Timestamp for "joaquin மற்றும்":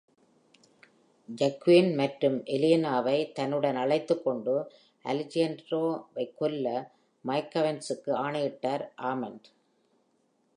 1.29-2.37